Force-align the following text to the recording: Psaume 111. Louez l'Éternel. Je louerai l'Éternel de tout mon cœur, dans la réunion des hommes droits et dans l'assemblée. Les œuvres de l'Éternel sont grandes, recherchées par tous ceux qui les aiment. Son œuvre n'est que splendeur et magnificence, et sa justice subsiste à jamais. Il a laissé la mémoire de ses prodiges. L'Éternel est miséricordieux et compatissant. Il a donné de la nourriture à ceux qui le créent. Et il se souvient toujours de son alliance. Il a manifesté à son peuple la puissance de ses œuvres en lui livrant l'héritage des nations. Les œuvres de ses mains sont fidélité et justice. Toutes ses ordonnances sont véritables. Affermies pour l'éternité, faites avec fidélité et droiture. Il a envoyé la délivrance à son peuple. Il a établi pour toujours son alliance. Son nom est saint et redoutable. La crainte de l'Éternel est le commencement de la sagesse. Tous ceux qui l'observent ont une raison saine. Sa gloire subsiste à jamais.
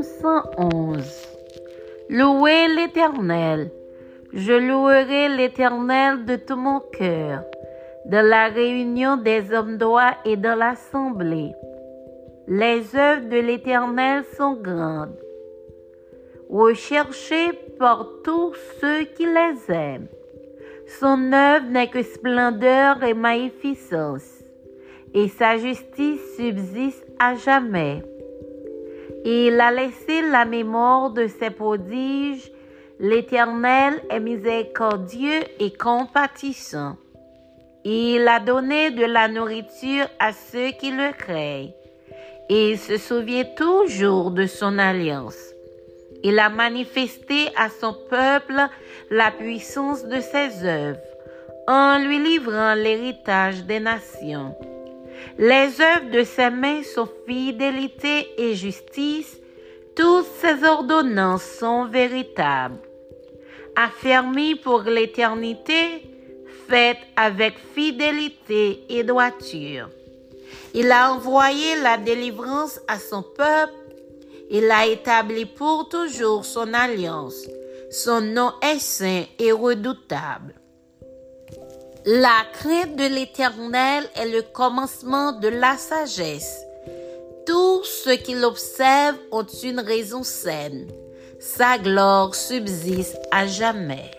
Psaume 0.00 0.42
111. 0.56 1.28
Louez 2.08 2.68
l'Éternel. 2.68 3.70
Je 4.32 4.52
louerai 4.52 5.28
l'Éternel 5.28 6.24
de 6.24 6.36
tout 6.36 6.56
mon 6.56 6.80
cœur, 6.80 7.42
dans 8.06 8.24
la 8.24 8.48
réunion 8.48 9.16
des 9.16 9.52
hommes 9.52 9.76
droits 9.76 10.16
et 10.24 10.36
dans 10.36 10.58
l'assemblée. 10.58 11.52
Les 12.46 12.96
œuvres 12.96 13.28
de 13.28 13.40
l'Éternel 13.40 14.24
sont 14.36 14.54
grandes, 14.54 15.18
recherchées 16.48 17.52
par 17.78 18.06
tous 18.24 18.54
ceux 18.80 19.04
qui 19.04 19.26
les 19.26 19.74
aiment. 19.74 20.08
Son 20.98 21.32
œuvre 21.32 21.66
n'est 21.66 21.90
que 21.90 22.02
splendeur 22.02 23.02
et 23.02 23.14
magnificence, 23.14 24.42
et 25.12 25.28
sa 25.28 25.56
justice 25.58 26.36
subsiste 26.36 27.06
à 27.18 27.34
jamais. 27.34 28.02
Il 29.24 29.60
a 29.60 29.70
laissé 29.70 30.22
la 30.22 30.44
mémoire 30.44 31.10
de 31.10 31.26
ses 31.26 31.50
prodiges. 31.50 32.50
L'Éternel 32.98 34.02
est 34.10 34.20
miséricordieux 34.20 35.42
et 35.58 35.72
compatissant. 35.72 36.96
Il 37.84 38.26
a 38.28 38.40
donné 38.40 38.90
de 38.90 39.04
la 39.04 39.28
nourriture 39.28 40.06
à 40.18 40.32
ceux 40.32 40.70
qui 40.72 40.90
le 40.90 41.12
créent. 41.12 41.74
Et 42.48 42.72
il 42.72 42.78
se 42.78 42.96
souvient 42.96 43.44
toujours 43.56 44.30
de 44.30 44.46
son 44.46 44.78
alliance. 44.78 45.38
Il 46.22 46.38
a 46.38 46.48
manifesté 46.50 47.48
à 47.56 47.68
son 47.68 47.94
peuple 48.10 48.68
la 49.10 49.30
puissance 49.30 50.04
de 50.04 50.20
ses 50.20 50.64
œuvres 50.64 51.00
en 51.68 51.98
lui 51.98 52.18
livrant 52.18 52.74
l'héritage 52.74 53.64
des 53.64 53.80
nations. 53.80 54.54
Les 55.38 55.80
œuvres 55.80 56.10
de 56.12 56.24
ses 56.24 56.50
mains 56.50 56.82
sont 56.82 57.08
fidélité 57.26 58.28
et 58.38 58.54
justice. 58.54 59.38
Toutes 59.96 60.26
ses 60.40 60.64
ordonnances 60.64 61.44
sont 61.44 61.86
véritables. 61.86 62.78
Affermies 63.76 64.56
pour 64.56 64.82
l'éternité, 64.82 66.02
faites 66.68 66.98
avec 67.16 67.54
fidélité 67.74 68.84
et 68.88 69.02
droiture. 69.04 69.88
Il 70.74 70.90
a 70.92 71.12
envoyé 71.12 71.76
la 71.82 71.96
délivrance 71.96 72.80
à 72.86 72.98
son 72.98 73.22
peuple. 73.22 73.72
Il 74.50 74.70
a 74.70 74.86
établi 74.86 75.46
pour 75.46 75.88
toujours 75.88 76.44
son 76.44 76.74
alliance. 76.74 77.46
Son 77.90 78.20
nom 78.20 78.52
est 78.62 78.78
saint 78.78 79.24
et 79.38 79.52
redoutable. 79.52 80.54
La 82.06 82.44
crainte 82.54 82.96
de 82.96 83.14
l'Éternel 83.14 84.08
est 84.16 84.28
le 84.28 84.40
commencement 84.40 85.32
de 85.32 85.48
la 85.48 85.76
sagesse. 85.76 86.64
Tous 87.46 87.84
ceux 87.84 88.16
qui 88.16 88.34
l'observent 88.34 89.18
ont 89.30 89.46
une 89.62 89.80
raison 89.80 90.22
saine. 90.22 90.86
Sa 91.38 91.76
gloire 91.76 92.34
subsiste 92.34 93.18
à 93.30 93.46
jamais. 93.46 94.10